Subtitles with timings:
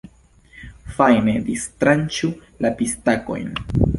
[0.95, 2.31] Fajne distranĉu
[2.65, 3.53] la pistakojn.